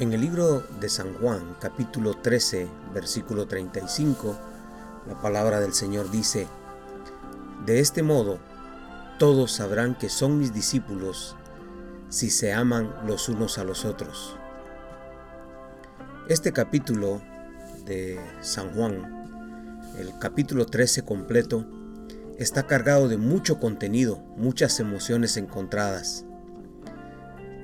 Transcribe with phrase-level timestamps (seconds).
[0.00, 4.34] En el libro de San Juan, capítulo 13, versículo 35,
[5.06, 6.46] la palabra del Señor dice,
[7.66, 8.38] De este modo,
[9.18, 11.36] todos sabrán que son mis discípulos
[12.08, 14.38] si se aman los unos a los otros.
[16.30, 17.20] Este capítulo
[17.84, 21.66] de San Juan, el capítulo 13 completo,
[22.38, 26.24] está cargado de mucho contenido, muchas emociones encontradas.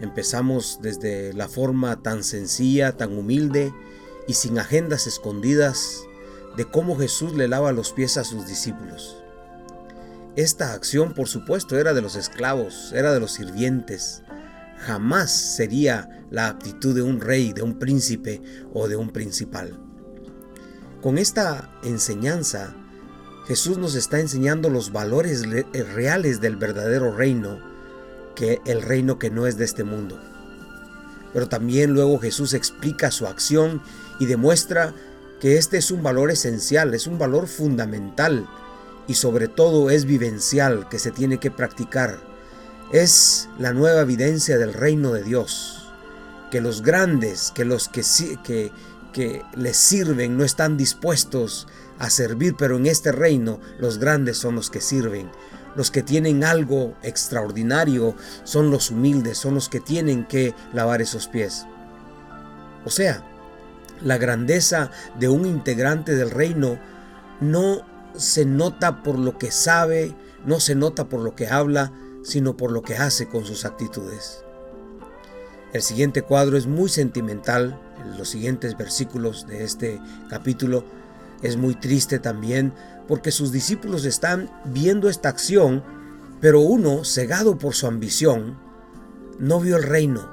[0.00, 3.72] Empezamos desde la forma tan sencilla, tan humilde
[4.28, 6.02] y sin agendas escondidas
[6.56, 9.22] de cómo Jesús le lava los pies a sus discípulos.
[10.36, 14.22] Esta acción, por supuesto, era de los esclavos, era de los sirvientes.
[14.80, 18.42] Jamás sería la actitud de un rey, de un príncipe
[18.74, 19.80] o de un principal.
[21.00, 22.74] Con esta enseñanza,
[23.46, 25.44] Jesús nos está enseñando los valores
[25.94, 27.75] reales del verdadero reino
[28.36, 30.20] que el reino que no es de este mundo.
[31.32, 33.82] Pero también luego Jesús explica su acción
[34.20, 34.94] y demuestra
[35.40, 38.46] que este es un valor esencial, es un valor fundamental
[39.08, 42.18] y sobre todo es vivencial que se tiene que practicar.
[42.92, 45.92] Es la nueva evidencia del reino de Dios,
[46.50, 48.72] que los grandes, que los que,
[49.56, 51.66] les sirven no están dispuestos
[51.98, 55.30] a servir, pero en este reino los grandes son los que sirven,
[55.76, 61.28] los que tienen algo extraordinario son los humildes, son los que tienen que lavar esos
[61.28, 61.66] pies.
[62.84, 63.22] O sea,
[64.02, 66.78] la grandeza de un integrante del reino
[67.40, 67.82] no
[68.16, 72.72] se nota por lo que sabe, no se nota por lo que habla, sino por
[72.72, 74.42] lo que hace con sus actitudes.
[75.72, 77.78] El siguiente cuadro es muy sentimental,
[78.16, 80.84] los siguientes versículos de este capítulo
[81.42, 82.72] es muy triste también
[83.08, 85.82] porque sus discípulos están viendo esta acción,
[86.40, 88.58] pero uno, cegado por su ambición,
[89.38, 90.28] no vio el reino,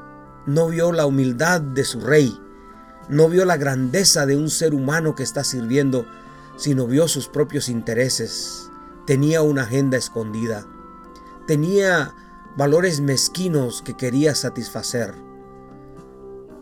[0.45, 2.37] no vio la humildad de su rey,
[3.09, 6.05] no vio la grandeza de un ser humano que está sirviendo,
[6.57, 8.69] sino vio sus propios intereses.
[9.05, 10.65] Tenía una agenda escondida,
[11.47, 12.13] tenía
[12.55, 15.13] valores mezquinos que quería satisfacer.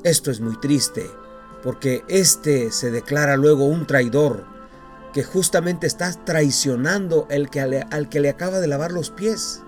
[0.03, 1.12] Esto es muy triste,
[1.64, 4.46] porque éste se declara luego un traidor,
[5.14, 9.62] que justamente está traicionando el que al que le acaba de lavar los pies.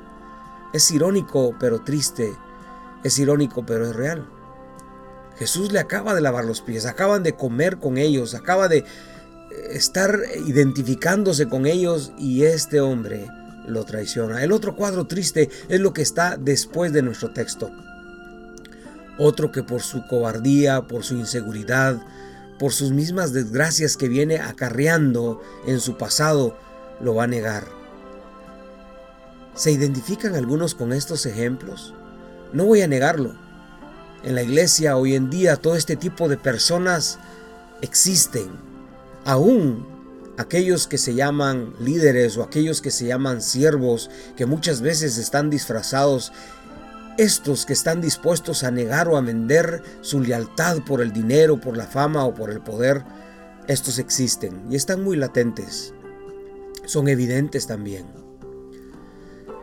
[0.73, 2.33] Es irónico, pero triste.
[3.03, 4.25] Es irónico, pero es real.
[5.37, 8.85] Jesús le acaba de lavar los pies, acaban de comer con ellos, acaba de
[9.69, 13.27] estar identificándose con ellos y este hombre
[13.67, 14.43] lo traiciona.
[14.43, 17.71] El otro cuadro triste es lo que está después de nuestro texto.
[19.17, 22.01] Otro que por su cobardía, por su inseguridad,
[22.57, 26.57] por sus mismas desgracias que viene acarreando en su pasado,
[27.01, 27.65] lo va a negar.
[29.55, 31.93] ¿Se identifican algunos con estos ejemplos?
[32.53, 33.35] No voy a negarlo.
[34.23, 37.19] En la iglesia hoy en día todo este tipo de personas
[37.81, 38.49] existen.
[39.25, 39.85] Aún
[40.37, 45.49] aquellos que se llaman líderes o aquellos que se llaman siervos, que muchas veces están
[45.49, 46.31] disfrazados
[47.17, 51.77] estos que están dispuestos a negar o a vender su lealtad por el dinero, por
[51.77, 53.03] la fama o por el poder,
[53.67, 55.93] estos existen y están muy latentes.
[56.85, 58.05] Son evidentes también.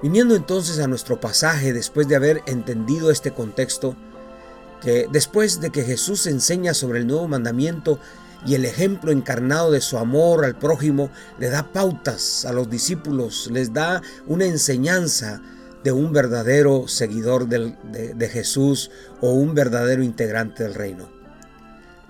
[0.02, 3.96] Viniendo entonces a nuestro pasaje, después de haber entendido este contexto,
[4.80, 7.98] que después de que Jesús enseña sobre el nuevo mandamiento
[8.46, 13.50] y el ejemplo encarnado de su amor al prójimo, le da pautas a los discípulos,
[13.52, 15.42] les da una enseñanza
[15.84, 17.74] de un verdadero seguidor de,
[18.14, 21.10] de Jesús o un verdadero integrante del reino.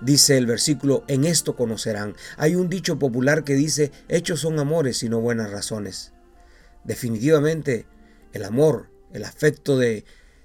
[0.01, 2.15] Dice el versículo, en esto conocerán.
[2.37, 6.11] Hay un dicho popular que dice, hechos son amores y no buenas razones.
[6.83, 7.85] Definitivamente,
[8.33, 10.03] el amor, el afecto de,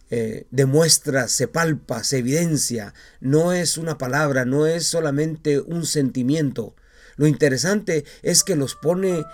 [0.08, 2.94] eh, demuestra, se palpa, se evidencia.
[3.20, 6.76] No es una palabra, no es solamente un sentimiento.
[7.16, 9.24] Lo interesante es que los pone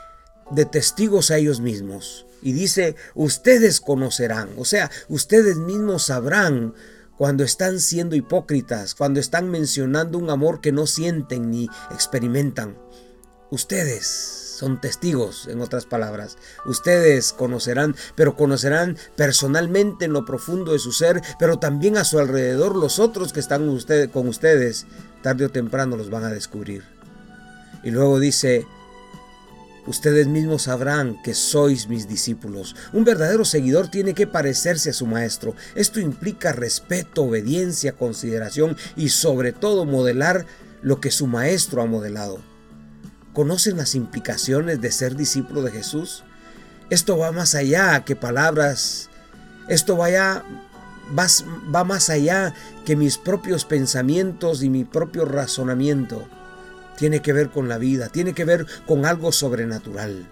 [0.50, 2.26] de testigos a ellos mismos.
[2.42, 6.74] Y dice, ustedes conocerán, o sea, ustedes mismos sabrán
[7.16, 12.76] cuando están siendo hipócritas, cuando están mencionando un amor que no sienten ni experimentan.
[13.50, 14.06] Ustedes
[14.62, 16.38] son testigos, en otras palabras.
[16.66, 22.18] Ustedes conocerán, pero conocerán personalmente en lo profundo de su ser, pero también a su
[22.18, 23.66] alrededor los otros que están
[24.12, 24.86] con ustedes,
[25.22, 26.84] tarde o temprano los van a descubrir.
[27.82, 28.66] Y luego dice,
[29.86, 32.76] Ustedes mismos sabrán que sois mis discípulos.
[32.92, 35.56] Un verdadero seguidor tiene que parecerse a su maestro.
[35.74, 40.46] Esto implica respeto, obediencia, consideración y sobre todo modelar
[40.82, 42.38] lo que su maestro ha modelado.
[43.32, 46.22] ¿Conocen las implicaciones de ser discípulo de Jesús?
[46.90, 49.08] Esto va más allá que palabras.
[49.68, 50.44] Esto va
[51.84, 52.54] más allá
[52.84, 56.28] que mis propios pensamientos y mi propio razonamiento.
[57.02, 60.24] Tiene que ver con la vida, tiene que ver con algo sobrenatural.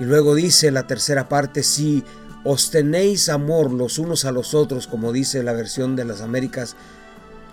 [0.00, 2.02] Y luego dice la tercera parte, si
[2.42, 6.74] os tenéis amor los unos a los otros, como dice la versión de las Américas,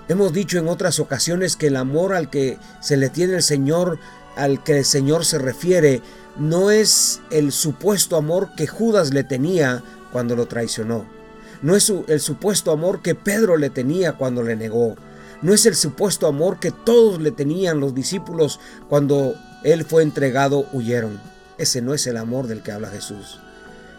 [0.07, 3.99] hemos dicho en otras ocasiones que el amor al que se le tiene el Señor,
[4.37, 6.01] al que el Señor se refiere,
[6.37, 9.83] no es el supuesto amor que Judas le tenía
[10.13, 11.05] cuando lo traicionó.
[11.61, 14.95] No es el supuesto amor que Pedro le tenía cuando le negó.
[15.43, 20.65] No es el supuesto amor que todos le tenían los discípulos cuando él fue entregado,
[20.71, 21.19] huyeron.
[21.57, 23.39] Ese no es el amor del que habla Jesús.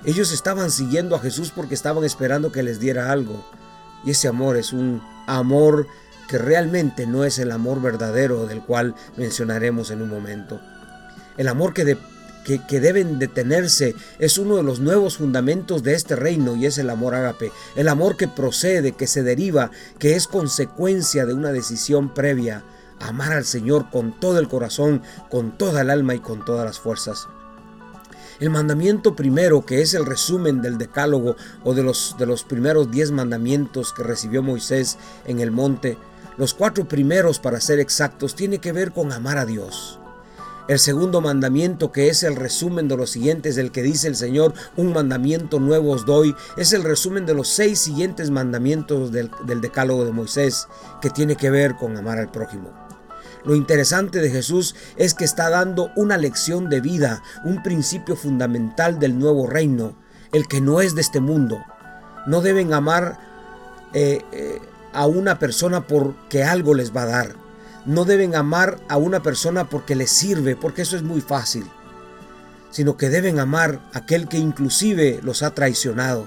[0.07, 3.45] Ellos estaban siguiendo a Jesús porque estaban esperando que les diera algo.
[4.07, 5.87] Y ese amor es un amor
[6.29, 10.61] que realmente no es el amor verdadero del cual mencionaremos en un momento.
[11.37, 11.99] El amor que, de,
[12.45, 16.91] que, deben detenerse es uno de los nuevos fundamentos de este reino y es el
[16.91, 17.51] amor ágape.
[17.75, 22.63] El amor que procede, que se deriva, que es consecuencia de una decisión previa.
[23.01, 26.79] Amar al Señor con todo el corazón, con toda el alma y con todas las
[26.79, 27.27] fuerzas.
[28.41, 32.91] El mandamiento primero, que es el resumen del decálogo o de los, de los primeros
[32.91, 35.97] diez mandamientos que recibió Moisés en el monte,
[36.37, 40.01] los cuatro primeros para ser exactos, tiene que ver con amar a Dios.
[40.67, 44.55] El segundo mandamiento, que es el resumen de los siguientes, del que dice el Señor,
[44.77, 49.61] un mandamiento nuevo os doy, es el resumen de los seis siguientes mandamientos del, del
[49.61, 50.67] decálogo de Moisés,
[51.03, 52.73] que tiene que ver con amar al prójimo.
[53.45, 58.99] Lo interesante de Jesús es que está dando una lección de vida, un principio fundamental
[58.99, 59.99] del nuevo reino,
[60.33, 61.63] el que no es de este mundo.
[62.27, 63.19] No deben amar
[63.93, 64.61] eh, eh,
[64.95, 67.44] a una persona porque algo les va a dar.
[67.87, 71.65] No deben amar a una persona porque les sirve, porque eso es muy fácil.
[72.71, 76.27] Sino que deben amar a aquel que inclusive los ha traicionado,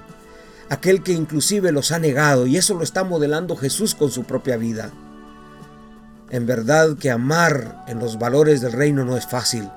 [0.68, 4.56] aquel que inclusive los ha negado, y eso lo está modelando Jesús con su propia
[4.56, 4.92] vida.
[6.30, 9.68] En verdad que amar en los valores del reino no es fácil,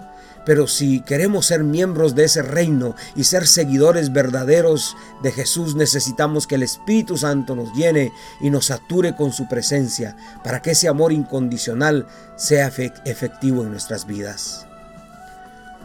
[0.45, 6.47] pero si queremos ser miembros de ese reino y ser seguidores verdaderos de Jesús, necesitamos
[6.47, 10.87] que el Espíritu Santo nos llene y nos sature con su presencia para que ese
[10.87, 12.67] amor incondicional sea
[13.05, 14.65] efectivo en nuestras vidas.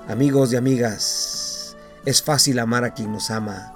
[0.09, 3.73] Amigos y amigas, es fácil amar a quien nos ama.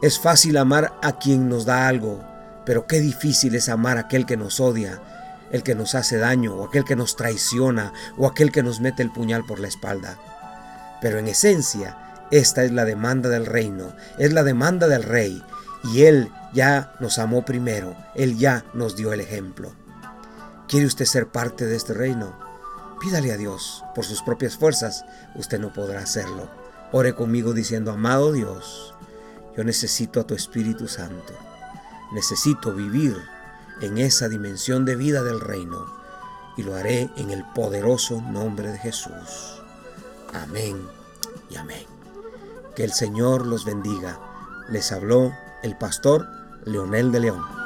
[0.00, 2.22] Es fácil amar a quien nos da algo,
[2.64, 5.00] pero qué difícil es amar a aquel que nos odia
[5.52, 9.02] el que nos hace daño o aquel que nos traiciona o aquel que nos mete
[9.02, 10.18] el puñal por la espalda.
[11.00, 15.42] Pero en esencia, esta es la demanda del reino, es la demanda del rey,
[15.92, 19.72] y Él ya nos amó primero, Él ya nos dio el ejemplo.
[20.68, 22.38] ¿Quiere usted ser parte de este reino?
[23.00, 25.04] Pídale a Dios, por sus propias fuerzas,
[25.34, 26.48] usted no podrá hacerlo.
[26.92, 28.94] Ore conmigo diciendo, amado Dios,
[29.56, 31.34] yo necesito a tu Espíritu Santo,
[32.14, 33.16] necesito vivir
[33.82, 35.86] en esa dimensión de vida del reino
[36.56, 39.62] y lo haré en el poderoso nombre de Jesús.
[40.32, 40.86] Amén
[41.50, 41.86] y amén.
[42.76, 44.18] Que el Señor los bendiga.
[44.70, 45.32] Les habló
[45.62, 46.26] el pastor
[46.64, 47.61] Leonel de León.